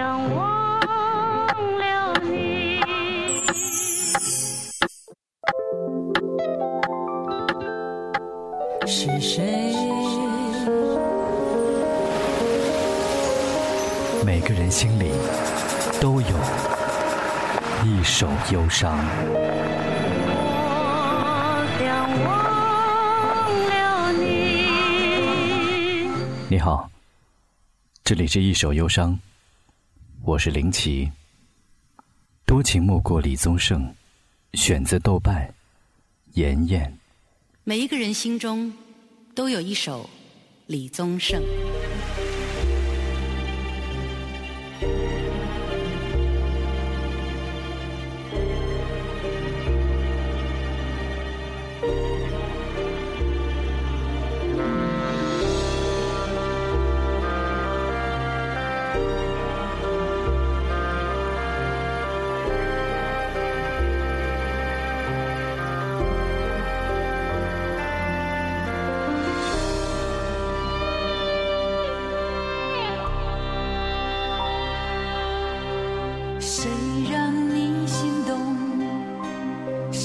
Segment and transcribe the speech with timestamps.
[0.00, 0.40] 两忘
[1.78, 2.80] 了你。
[8.86, 9.74] 是谁？
[14.24, 15.10] 每个人心里
[16.00, 16.28] 都有
[17.84, 18.96] 一首忧伤。
[20.32, 20.38] 我
[21.78, 22.30] 想忘
[23.68, 24.24] 了你。
[26.48, 26.88] 你好，
[28.02, 29.18] 这里是一首忧伤，
[30.30, 31.10] 我是林奇。
[32.46, 33.92] 多情莫过李宗盛，
[34.54, 35.52] 选自豆瓣，
[36.34, 36.96] 妍妍。
[37.64, 38.72] 每一个人心中
[39.34, 40.08] 都有一首
[40.68, 41.42] 李宗盛。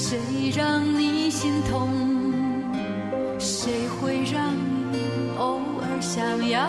[0.08, 1.90] 谁让你心痛？
[3.40, 4.54] 谁会让
[4.92, 5.00] 你
[5.36, 6.64] 偶尔想要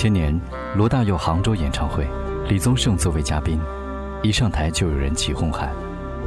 [0.00, 0.34] 千年，
[0.74, 2.08] 罗大佑杭州演唱会，
[2.48, 3.60] 李宗盛作为嘉宾，
[4.22, 5.70] 一上台就有人起哄喊：“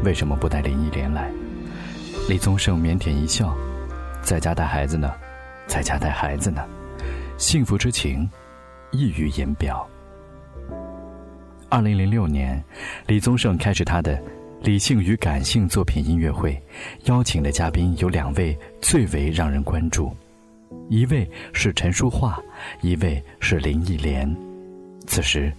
[0.05, 1.31] 为什么不带林忆莲来？”
[2.29, 3.51] 李宗盛腼腆一笑
[4.21, 5.11] ：“在家带孩子呢，
[5.65, 6.63] 在家带孩子呢。”
[7.39, 8.29] 幸福之情
[8.91, 9.89] 溢于言表。
[11.67, 12.63] 二零零六年，
[13.07, 14.21] 李宗盛开始他的
[14.61, 16.61] 理性与感性作品音乐会，
[17.05, 20.15] 邀请的嘉宾有两位最为让人关注，
[20.89, 22.41] 一位是陈淑桦，
[22.81, 24.33] 一位是林忆莲。
[25.07, 25.51] 此时，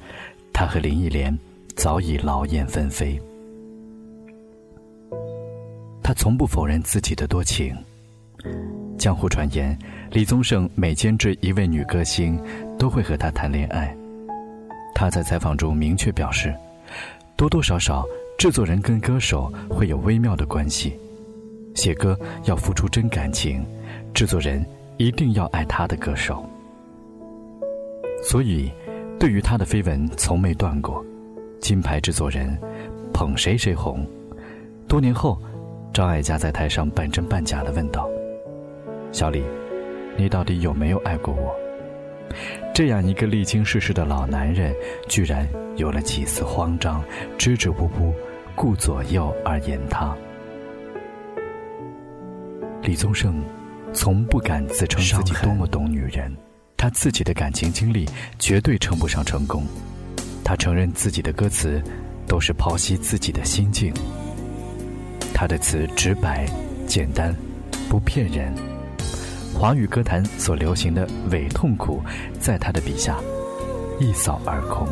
[0.52, 1.36] 他和林忆莲
[1.74, 3.20] 早已劳燕分飞。
[6.02, 7.74] 他从不否认自己的多情。
[8.98, 9.76] 江湖传言，
[10.10, 12.38] 李宗盛每监制一位女歌星，
[12.78, 13.94] 都会和她谈恋爱。
[14.94, 16.54] 他在采访中明确表示，
[17.36, 18.04] 多多少少，
[18.38, 20.92] 制作人跟歌手会有微妙的关系。
[21.74, 23.64] 写歌要付出真感情，
[24.14, 24.64] 制作人
[24.96, 26.44] 一定要爱他的歌手。
[28.22, 28.70] 所以，
[29.18, 31.04] 对于他的绯闻从没断过。
[31.60, 32.58] 金牌制作人，
[33.12, 34.06] 捧谁谁红。
[34.86, 35.38] 多年后，
[35.92, 38.08] 张艾嘉在台上半真半假的问道
[39.12, 39.42] ：“小李，
[40.16, 41.54] 你到底有没有爱过我？”
[42.74, 44.74] 这样一个历经世事的老男人，
[45.08, 47.02] 居然有了几丝慌张，
[47.38, 48.12] 支支吾吾，
[48.54, 50.14] 顾左右而言他。
[52.82, 53.42] 李宗盛
[53.94, 56.36] 从不敢自称自己多么懂女人，
[56.76, 58.06] 他自己的感情经历
[58.38, 59.64] 绝对称不上成功。
[60.44, 61.82] 他承认自己的歌词
[62.26, 63.94] 都是剖析自己的心境。
[65.32, 66.44] 他的词直白、
[66.86, 67.34] 简单，
[67.88, 68.52] 不骗人。
[69.54, 72.02] 华语歌坛所流行的伪痛苦，
[72.40, 73.18] 在他的笔下
[74.00, 74.86] 一扫而空。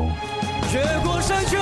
[0.00, 1.58] 越过山丘，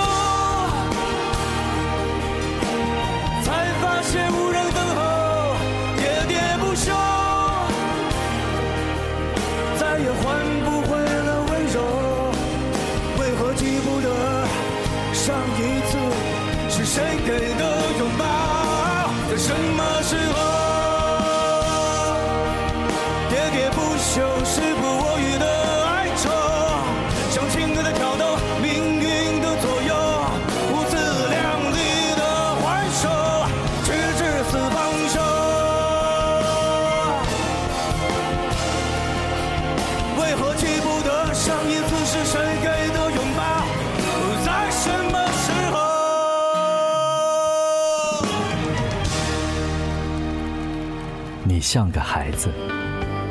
[51.73, 52.49] 像个孩子。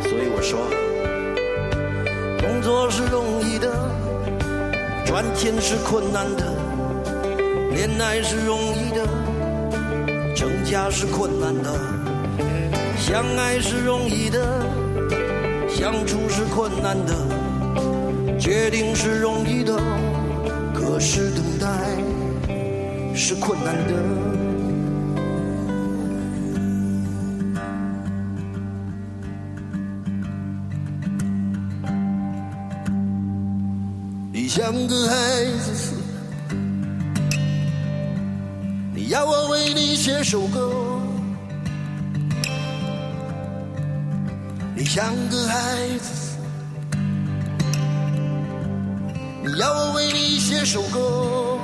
[0.02, 0.58] 所以我说，
[2.40, 3.68] 工作是容易的，
[5.06, 6.46] 赚钱是困难的，
[7.76, 11.70] 恋爱是容易的，成家是困难的，
[12.98, 14.40] 相爱是容易的，
[15.68, 19.78] 相处是困难的，决定是容易的，
[20.74, 21.68] 可是等待
[23.14, 24.49] 是困难的。
[34.60, 35.16] 像个孩
[35.64, 36.56] 子似的，
[38.94, 41.00] 你要我为你写首歌。
[44.76, 46.38] 你像个孩子似
[46.92, 47.00] 的，
[49.46, 51.58] 你要我为你写首歌。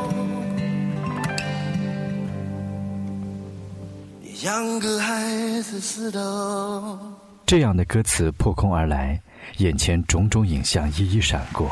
[4.22, 6.98] 你像个孩子似的。
[7.46, 9.22] 这样的歌词破空而来，
[9.58, 11.72] 眼前种种影像一一闪过，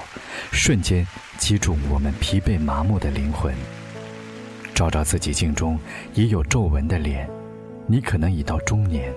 [0.51, 1.05] 瞬间
[1.37, 3.53] 击中我们疲惫麻木的灵魂。
[4.73, 5.77] 照照自己镜中
[6.13, 7.29] 已有皱纹的脸，
[7.85, 9.13] 你可能已到中年，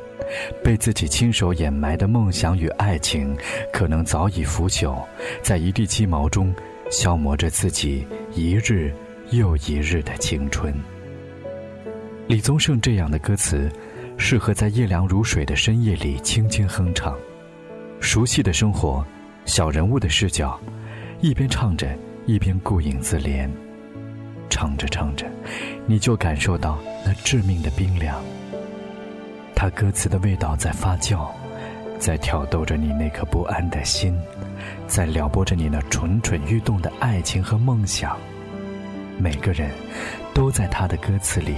[0.62, 3.34] 被自己亲手掩埋的梦想与爱情，
[3.72, 5.02] 可能早已腐朽，
[5.42, 6.54] 在一地鸡毛中
[6.90, 8.94] 消磨着自己一日
[9.30, 10.75] 又一日的青春。
[12.28, 13.70] 李宗盛这样的歌词，
[14.18, 17.16] 适合在夜凉如水的深夜里轻轻哼唱。
[18.06, 19.04] 熟悉的生活，
[19.46, 20.56] 小人物的视角，
[21.20, 21.92] 一边唱着，
[22.25, 23.50] 一边顾影自怜。
[24.48, 25.26] 唱着唱着，
[25.86, 28.22] 你就感受到那致命的冰凉。
[29.56, 31.28] 他歌词的味道在发酵，
[31.98, 34.16] 在挑逗着你那颗不安的心，
[34.86, 38.16] 在撩拨着你那蠢蠢欲动的爱情和梦想。
[39.18, 39.68] 每个人
[40.32, 41.56] 都在他的歌词里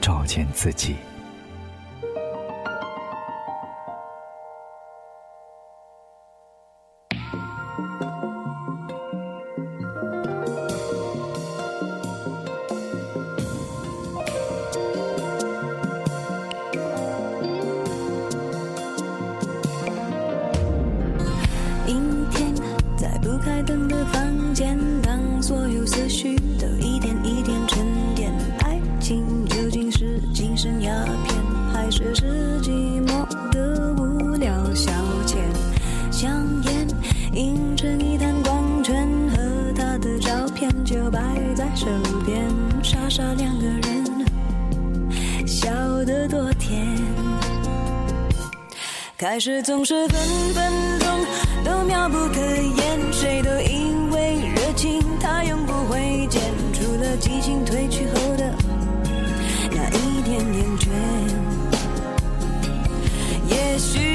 [0.00, 0.96] 照见自己。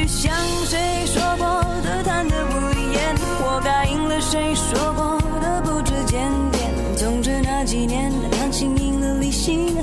[0.07, 0.33] 像
[0.65, 1.45] 谁说过
[1.83, 2.51] 的贪得无
[2.93, 6.71] 厌，我答应了谁说过的不知检点。
[6.95, 9.75] 总之那几年，感情赢了理性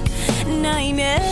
[0.62, 1.31] 那一面。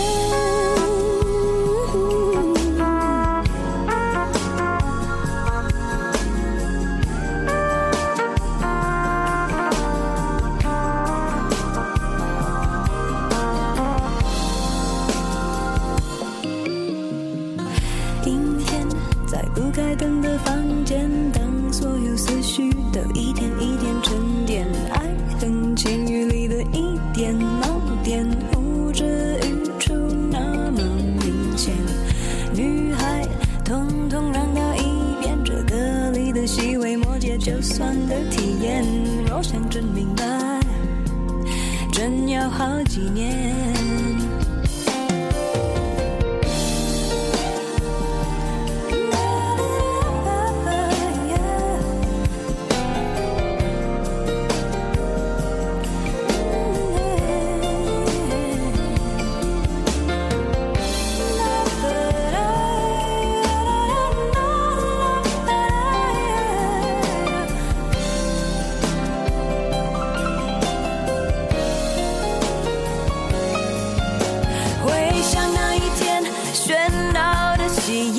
[42.91, 43.60] 几年。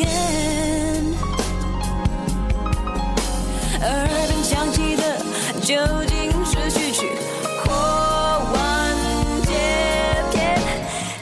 [0.02, 0.10] 的喜宴，
[3.82, 5.02] 耳边响起的
[5.62, 5.76] 究
[6.08, 6.16] 竟
[6.46, 7.10] 是序曲
[7.64, 7.72] 或
[8.54, 8.56] 完
[9.44, 9.54] 结
[10.32, 10.60] 篇？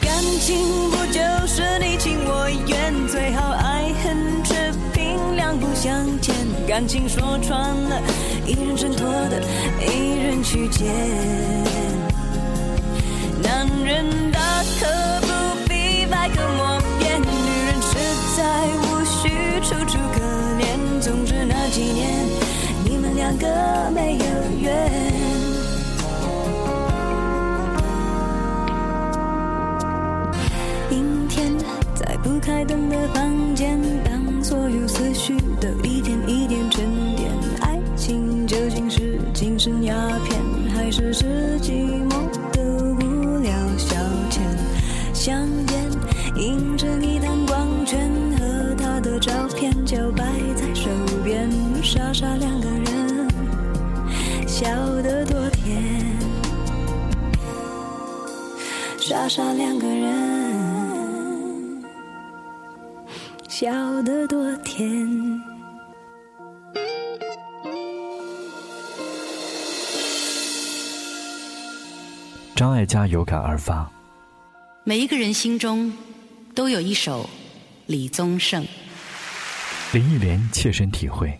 [0.02, 0.08] 感
[0.40, 6.34] 情不就是你情我愿，最好爱恨持平，两不相欠。
[6.66, 8.00] 感情说穿了，
[8.46, 9.42] 一人挣脱的，
[9.80, 10.86] 一人去捡。
[13.42, 15.19] 男人大可
[18.40, 19.28] 实在无需
[19.60, 20.20] 楚楚可
[20.58, 20.64] 怜。
[20.98, 22.24] 总之那几年，
[22.86, 23.46] 你们两个
[23.94, 24.24] 没有
[24.62, 24.90] 缘。
[30.90, 31.52] 阴天，
[31.94, 37.30] 在不开灯的房间，当所有思绪都一点一点沉淀，
[37.60, 39.94] 爱情究竟是精神鸦
[40.24, 40.40] 片，
[40.74, 42.62] 还是是寂寞的
[43.04, 43.96] 无聊消
[44.30, 44.40] 遣？
[45.12, 45.90] 香烟
[46.36, 47.18] 映成一
[59.30, 61.84] 傻傻两个人，
[63.48, 64.84] 笑得多甜。
[72.56, 73.88] 张艾嘉有感而发，
[74.82, 75.92] 每一个人心中
[76.52, 77.30] 都有一首
[77.86, 78.66] 李宗盛。
[79.92, 81.32] 林忆莲切身体会，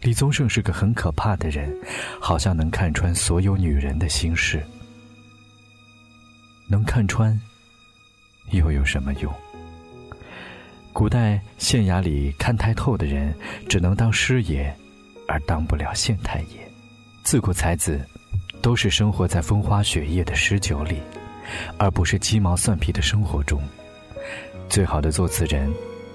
[0.00, 1.78] 李宗盛是个很可怕的人，
[2.18, 4.64] 好像能看穿所有女人的心事。
[6.72, 7.38] 能看穿，
[8.52, 9.30] 又有什么用？
[10.90, 13.34] 古代县衙里看太透的人，
[13.68, 14.74] 只能当师爷，
[15.28, 16.66] 而当不了县太爷。
[17.22, 18.00] 自古才子，
[18.62, 20.96] 都是生活在风花雪月的诗酒里，
[21.76, 23.60] 而不是鸡毛蒜皮的生活中。
[24.66, 25.70] 最好的作词人，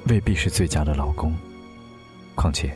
[0.08, 1.38] 未必是最佳的老公。
[2.34, 2.76] 况且，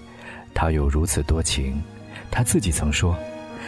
[0.54, 1.82] 他又如此多情，
[2.30, 3.18] 他自己曾说，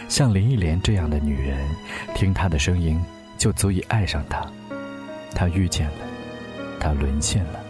[0.08, 1.58] 像林忆莲这样的女人，
[2.14, 2.96] 听她的声音
[3.36, 4.44] 就足以爱上他。
[5.34, 5.98] 他遇见了，
[6.78, 7.60] 他沦陷了，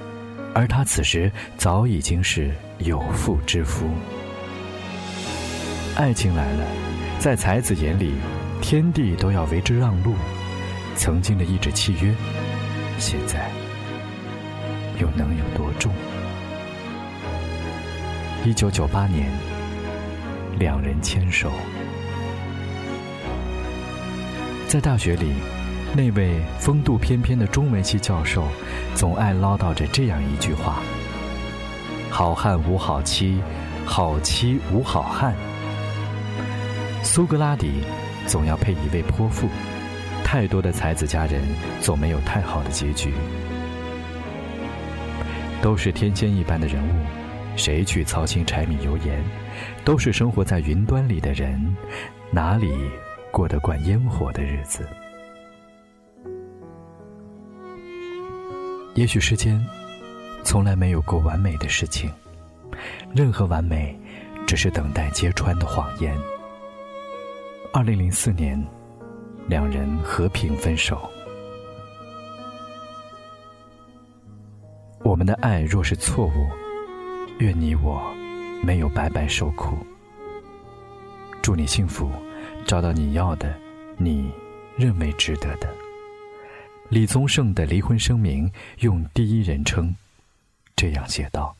[0.54, 3.88] 而他此时早已经是有妇之夫。
[5.96, 6.66] 爱情来了，
[7.18, 8.14] 在才子眼里，
[8.60, 10.14] 天地都要为之让路，
[10.96, 12.14] 曾经的一纸契约，
[12.98, 13.50] 现在
[15.00, 15.92] 又能有多重？
[18.44, 19.30] 一九九八年，
[20.58, 21.50] 两人牵手，
[24.74, 25.32] 在大学里，
[25.94, 28.48] 那位风度翩翩的中文系教授，
[28.92, 30.82] 总爱唠叨着这样一句话
[32.10, 33.40] ：“好汉无好妻，
[33.86, 35.32] 好妻无好汉。”
[37.04, 37.84] 苏格拉底
[38.26, 39.48] 总要配一位泼妇，
[40.24, 41.40] 太多的才子佳人
[41.80, 43.14] 总没有太好的结局。
[45.62, 46.90] 都是天仙一般的人物，
[47.54, 49.22] 谁去操心柴米油盐？
[49.84, 51.76] 都是生活在云端里的人，
[52.32, 52.72] 哪里
[53.34, 54.88] 过得惯烟火的日子？
[58.94, 59.60] 也许世间
[60.44, 62.08] 从来没有过完美的事情，
[63.12, 63.98] 任何完美
[64.46, 66.16] 只是等待揭穿的谎言。
[67.72, 68.64] 二零零四年，
[69.48, 71.10] 两人和平分手。
[75.00, 76.48] 我们的爱若是错误，
[77.40, 78.00] 愿你我
[78.62, 79.76] 没有白白受苦。
[81.42, 82.08] 祝你幸福，
[82.66, 83.54] 找到你要的，
[83.96, 84.30] 你
[84.76, 85.68] 认为值得的。
[86.88, 89.94] 李宗盛的离婚声明用第一人称
[90.76, 91.56] 这样写道。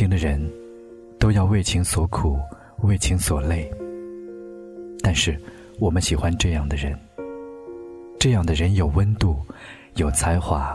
[0.00, 0.40] 情的人
[1.18, 2.38] 都要为情所苦，
[2.84, 3.70] 为情所累。
[5.02, 5.38] 但是，
[5.78, 6.98] 我们喜欢这样的人。
[8.18, 9.36] 这样的人有温度，
[9.96, 10.74] 有才华，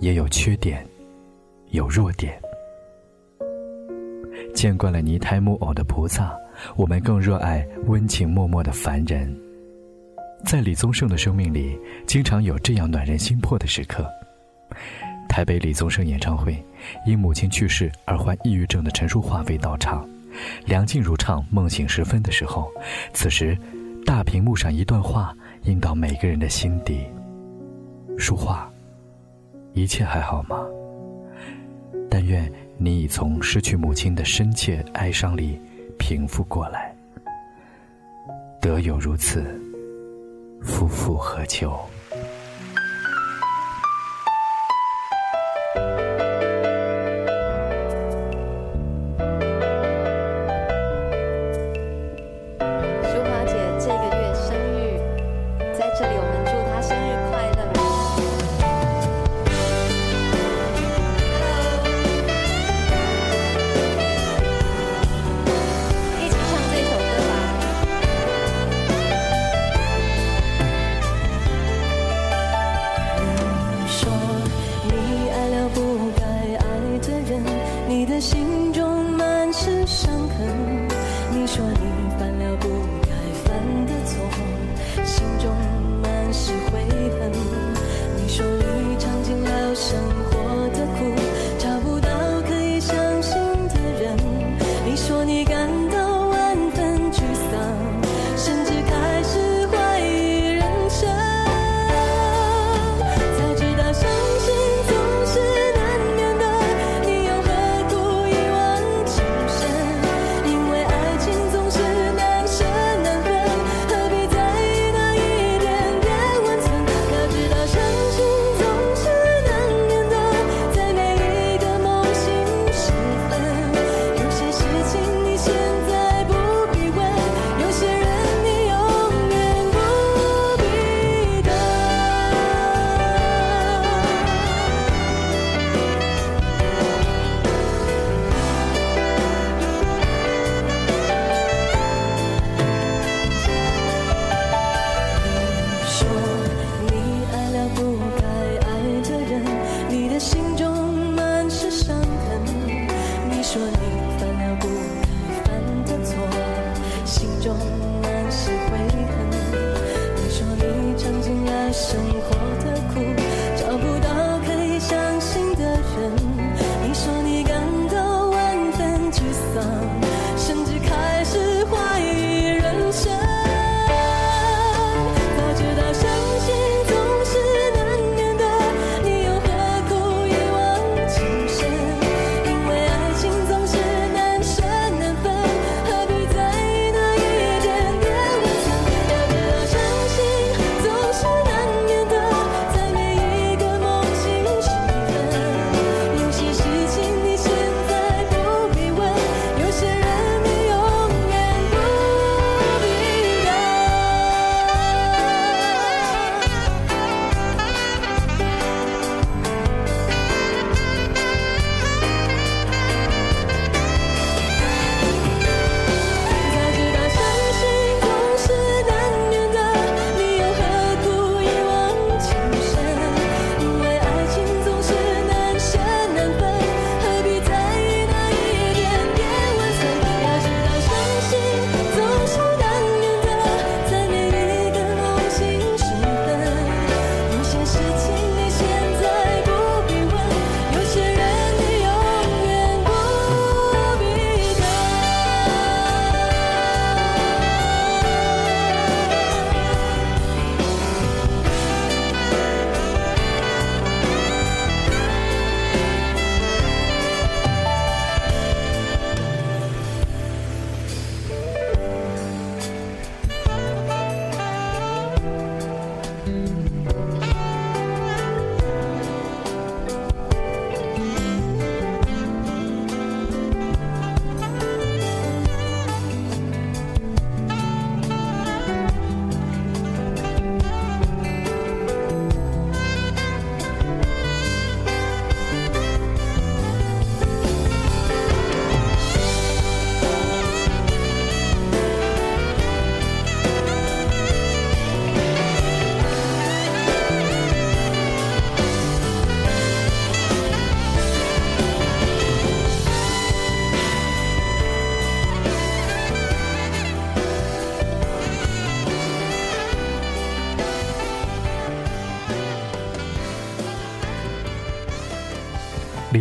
[0.00, 0.82] 也有缺点，
[1.72, 2.40] 有弱点。
[4.54, 6.34] 见惯了泥胎木偶的菩萨，
[6.74, 9.30] 我们更热爱温情脉脉的凡人。
[10.46, 14.10] 在李宗盛的生命里，经常有这样暖人心魄的时刻。
[15.28, 16.64] 台北李宗盛演唱会，
[17.06, 20.08] 因母亲去世而患抑郁症的陈淑桦未到场，
[20.66, 22.70] 梁静茹唱《梦醒时分》的时候，
[23.12, 23.56] 此时
[24.04, 25.32] 大屏幕上一段话
[25.64, 27.06] 印到每个人的心底。
[28.18, 28.68] 淑桦，
[29.74, 30.66] 一切还好吗？
[32.10, 35.60] 但愿你已从失去母亲的深切哀伤里
[35.98, 36.92] 平复过来。
[38.60, 39.44] 得有如此，
[40.62, 41.78] 夫复何求？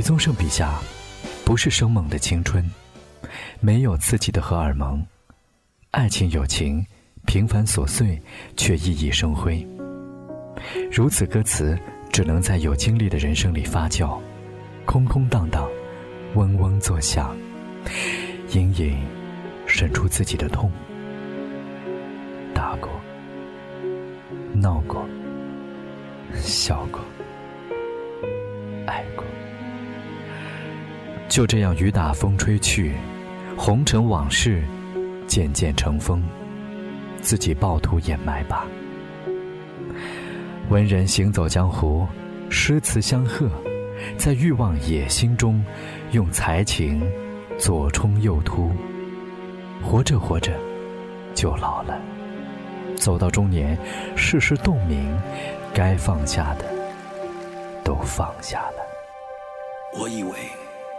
[0.08, 0.80] 宗盛笔下，
[1.43, 2.63] 不是生猛的青春，
[3.60, 5.06] 没有刺激的荷尔蒙，
[5.91, 6.82] 爱情友情
[7.26, 8.17] 平凡琐碎，
[8.56, 9.67] 却熠熠生辉。
[10.89, 11.78] 如此歌词，
[12.10, 14.17] 只能在有经历的人生里发酵，
[14.86, 15.70] 空空荡荡，
[16.36, 17.36] 嗡嗡作响，
[18.54, 18.98] 隐隐
[19.65, 20.72] 渗出自己的痛。
[22.54, 22.89] 打过，
[24.54, 25.06] 闹过，
[26.34, 27.02] 笑过，
[28.86, 29.26] 爱过。
[31.38, 32.95] 就这样，雨打风吹去，
[33.56, 34.63] 红尘往事
[35.28, 36.23] 渐渐成风，
[37.21, 38.65] 自己暴土掩埋吧。
[40.69, 42.08] 文人行走江湖，
[42.50, 43.47] 诗词相和，
[44.17, 45.63] 在欲望野心中，
[46.10, 47.08] 用才情
[47.60, 48.71] 左冲右突。
[49.84, 50.52] 活着活着，
[51.36, 52.02] 就老了。
[52.95, 53.78] 走到中年，
[54.15, 55.15] 世事洞明，
[55.71, 56.65] 该放下的
[57.84, 58.78] 都放下了。
[60.00, 60.32] 我以为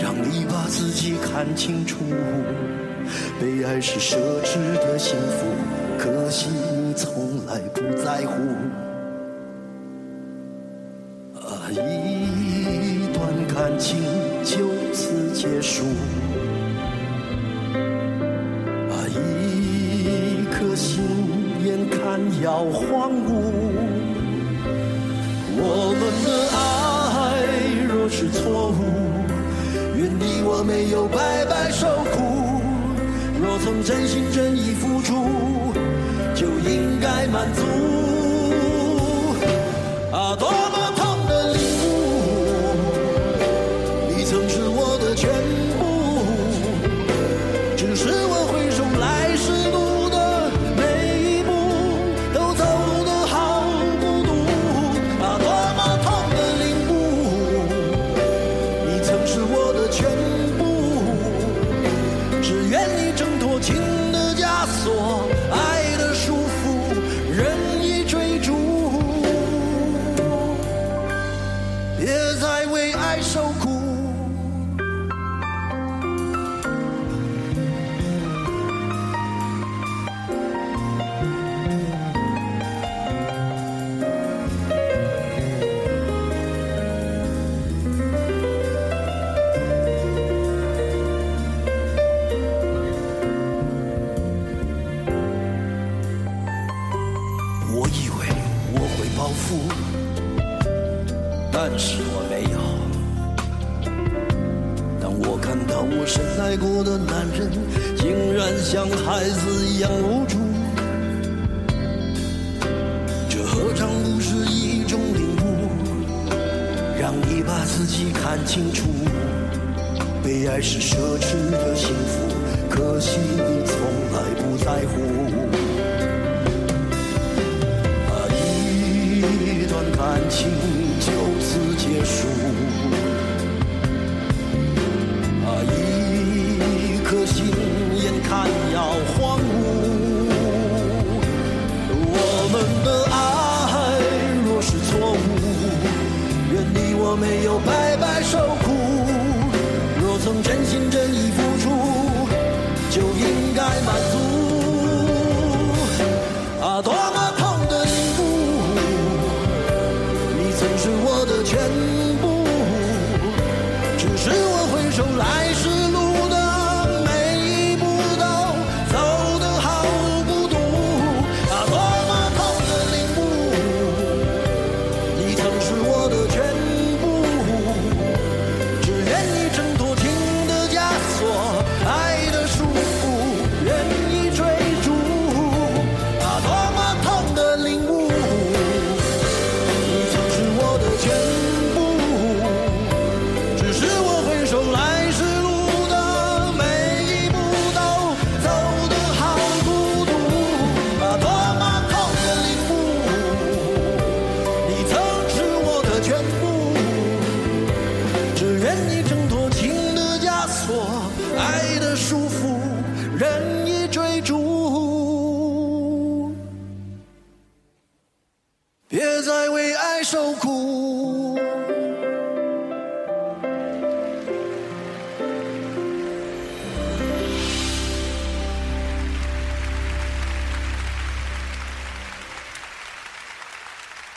[0.00, 1.98] 让你把自己看清楚。
[3.40, 5.44] 被爱是奢侈的幸福，
[5.98, 8.32] 可惜你从来不在乎。
[11.40, 14.00] 啊，一段感情
[14.44, 15.84] 就此结束。
[18.88, 21.02] 啊，一颗心
[21.64, 23.51] 眼看要荒芜。
[30.64, 32.62] 没有白白受苦。
[33.40, 35.72] 若曾真心真意付出，
[36.34, 37.81] 就应该满足。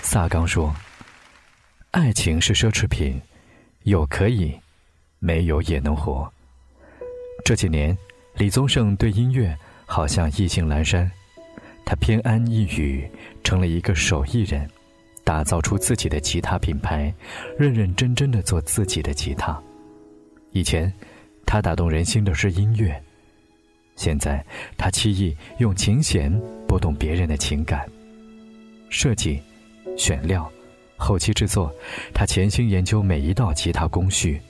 [0.05, 0.73] 萨冈说
[1.89, 3.19] ：“爱情是奢侈品，
[3.83, 4.53] 有可以，
[5.17, 6.31] 没有也能活。”
[7.43, 7.97] 这几年，
[8.35, 11.11] 李宗盛对音乐好像意兴阑珊，
[11.83, 13.09] 他偏安一隅，
[13.43, 14.69] 成了一个手艺人，
[15.23, 17.11] 打造出自己的吉他品牌，
[17.57, 19.59] 认认真真的做自己的吉他。
[20.51, 20.93] 以前，
[21.47, 23.03] 他打动人心的是音乐，
[23.95, 24.45] 现在
[24.77, 26.31] 他轻易用琴弦
[26.67, 27.89] 拨动别人的情感，
[28.91, 29.41] 设计。
[29.97, 30.51] 选料、
[30.97, 31.73] 后期制作，
[32.13, 34.41] 他潜心研究每一道吉他工序。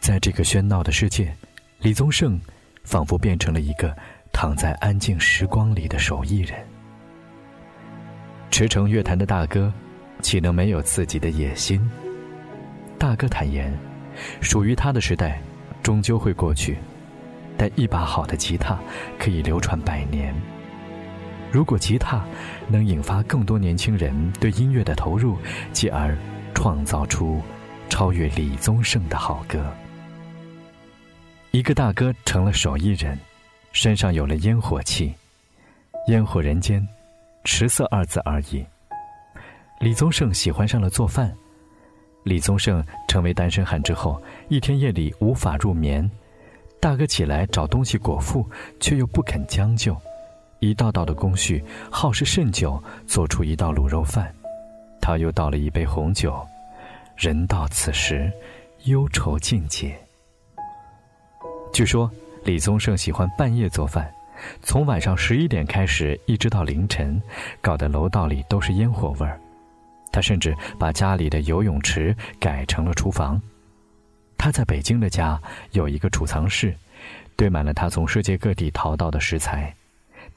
[0.00, 1.34] 在这个喧闹的世界，
[1.80, 2.40] 李宗盛
[2.84, 3.94] 仿佛变成了一个
[4.32, 6.64] 躺在安静时光里的手艺人。
[8.50, 9.72] 驰骋乐坛的大哥，
[10.22, 11.80] 岂能没有自己的野心？
[12.98, 13.76] 大哥坦言，
[14.40, 15.40] 属于他的时代
[15.82, 16.78] 终究会过去，
[17.58, 18.78] 但一把好的吉他
[19.18, 20.34] 可以流传百年。
[21.50, 22.24] 如果吉他
[22.68, 25.38] 能引发更多年轻人对音乐的投入，
[25.72, 26.16] 继而
[26.54, 27.40] 创造出
[27.88, 29.72] 超越李宗盛的好歌，
[31.52, 33.18] 一个大哥成了手艺人，
[33.72, 35.14] 身上有了烟火气，
[36.08, 36.86] 烟火人间，
[37.44, 38.64] 持色二字而已。
[39.80, 41.32] 李宗盛喜欢上了做饭。
[42.24, 46.10] 李宗盛成为单身汉之后，一天夜里无法入眠，
[46.80, 48.44] 大哥起来找东西果腹，
[48.80, 49.96] 却又不肯将就。
[50.60, 54.32] 一道道的工序，耗时甚久，做出一道卤肉饭。
[55.00, 56.44] 他又倒了一杯红酒，
[57.16, 58.32] 人到此时，
[58.84, 59.96] 忧愁尽解。
[61.72, 62.10] 据说
[62.44, 64.10] 李宗盛喜欢半夜做饭，
[64.62, 67.20] 从晚上十一点开始，一直到凌晨，
[67.60, 69.38] 搞得楼道里都是烟火味儿。
[70.10, 73.40] 他甚至把家里的游泳池改成了厨房。
[74.38, 75.40] 他在北京的家
[75.72, 76.74] 有一个储藏室，
[77.36, 79.74] 堆满了他从世界各地淘到的食材。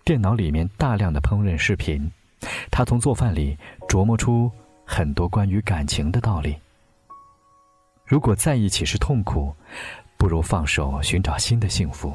[0.04, 2.12] 电脑里面大量的烹饪视频，
[2.72, 3.58] 他从做饭里
[3.88, 4.52] 琢磨出
[4.86, 6.56] 很多关于感情的道理。
[8.06, 9.54] 如果在一起是痛苦，
[10.18, 12.14] 不如放手寻找新的幸福。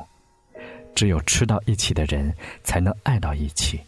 [0.94, 3.80] 只有吃到一起的人，才能爱到一起。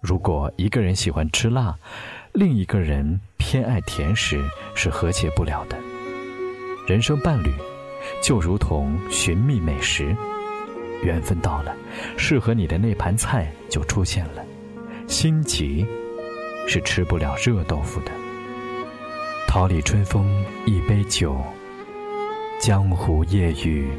[0.00, 1.76] 如果一个人喜欢吃辣，
[2.32, 4.42] 另一个人偏爱甜食，
[4.74, 5.76] 是和谐不了的。
[6.86, 7.52] 人生伴侣，
[8.22, 10.16] 就如同寻觅美食。
[11.02, 11.74] 缘分到了，
[12.16, 14.44] 适合你的那盘菜就出现了。
[15.06, 15.86] 心急
[16.66, 18.10] 是吃不了热豆腐的。
[19.46, 21.40] 桃李春风一杯酒，
[22.60, 23.90] 江湖夜雨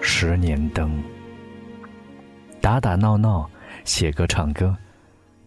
[0.00, 1.00] 十年灯。
[2.60, 3.48] 打打闹闹，
[3.84, 4.76] 写歌唱歌，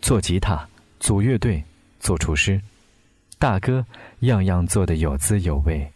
[0.01, 0.65] 做吉他，
[0.99, 1.61] 组乐队，
[1.99, 2.61] 做厨师。
[3.39, 3.85] 大哥
[4.21, 5.91] 样样做得有滋有味，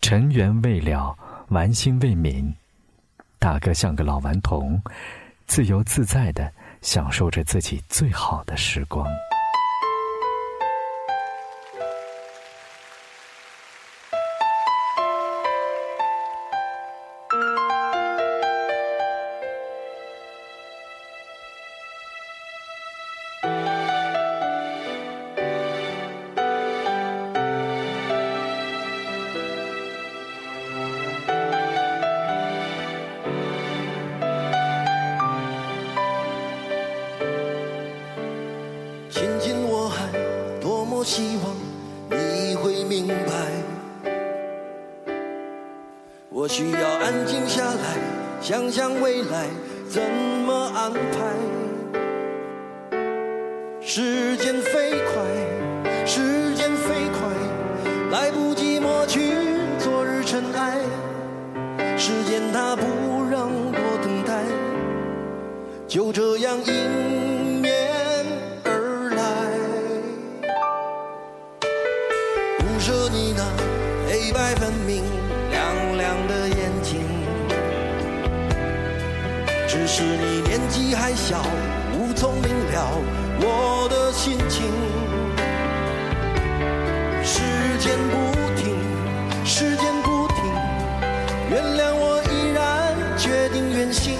[0.00, 1.16] 尘缘未了，
[1.48, 2.50] 玩心未泯。
[3.38, 4.82] 大哥像个老顽童，
[5.46, 9.06] 自由自在的享受着自己最好的时光。
[79.68, 81.42] 只是你年纪还小，
[81.92, 83.02] 无从明了
[83.40, 84.64] 我的心情。
[87.22, 87.42] 时
[87.78, 88.76] 间不停，
[89.44, 90.36] 时间不停，
[91.50, 94.14] 原谅我依然决定远行。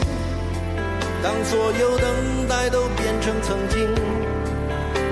[1.23, 3.89] 当所有等待都变成曾经，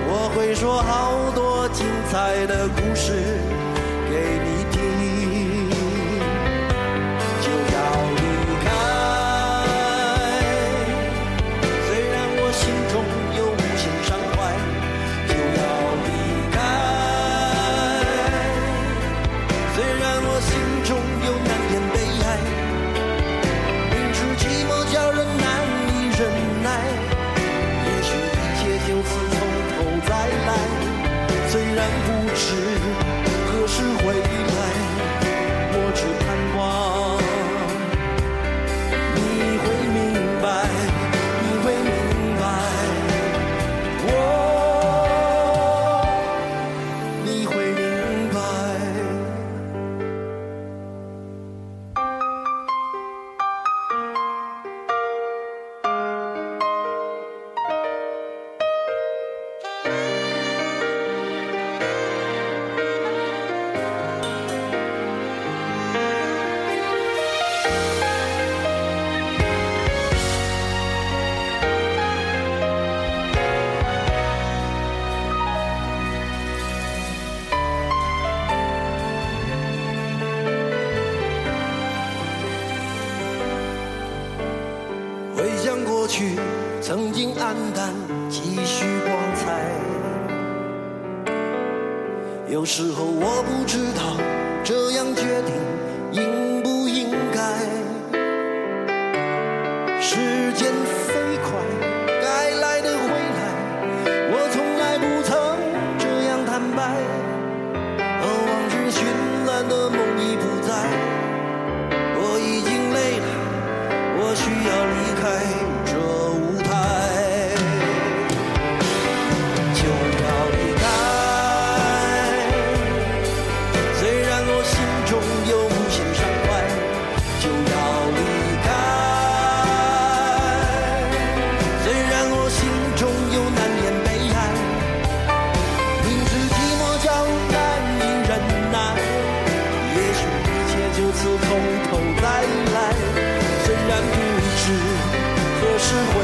[0.09, 3.39] 我会说好多精彩的故事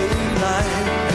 [0.09, 1.10] 回来。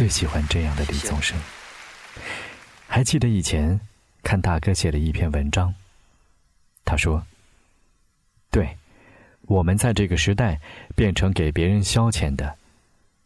[0.00, 1.38] 最喜欢这样的李宗盛，
[2.88, 3.78] 还记得以前
[4.22, 5.74] 看大哥写的一篇文章。
[6.86, 7.22] 他说
[8.50, 8.78] ：‘对
[9.42, 10.58] 我们在这个时代
[10.96, 12.56] 变成给别人消遣的，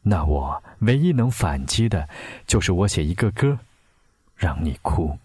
[0.03, 2.09] 那我唯一能反击的
[2.45, 3.57] 就是我写一个歌
[4.35, 5.17] 让你哭。’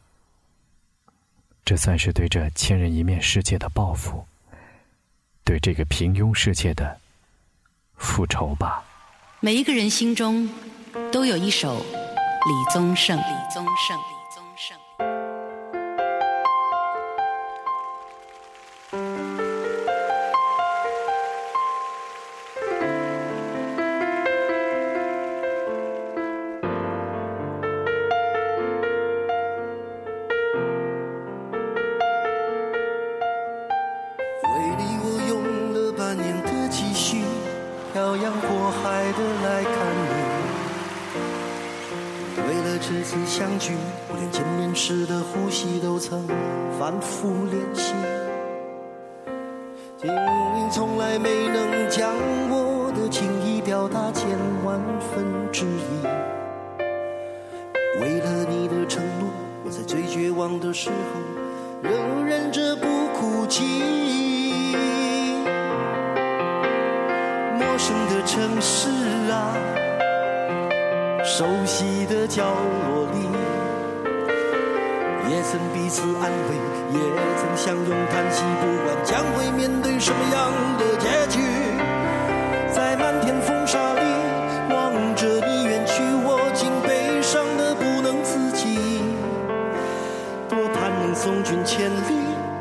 [1.65, 4.23] 这算是对这千人一面世界的报复，
[5.43, 7.01] 对这个平庸世界的
[7.95, 8.85] 复仇吧。
[9.39, 10.47] 每一个人心中。
[11.11, 13.17] 都有一首李宗盛。
[13.17, 13.23] 李
[13.53, 14.18] 宗盛。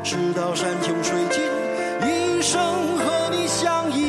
[0.03, 1.43] 直到山穷水尽
[2.07, 2.61] 一生
[2.97, 4.08] 和你相依。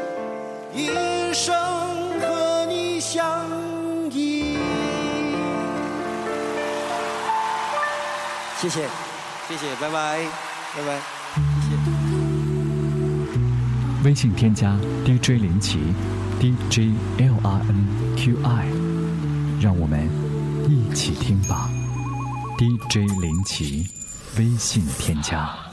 [8.61, 8.87] 谢谢，
[9.47, 10.19] 谢谢，拜拜，
[10.77, 11.01] 拜拜。
[11.61, 11.77] 谢谢
[14.03, 15.79] 微信添加 DJ 林奇
[16.39, 18.67] ，DJ L R N Q I，
[19.59, 20.07] 让我们
[20.69, 21.71] 一起听吧。
[22.59, 23.89] DJ 林奇，
[24.37, 25.70] 微信添加。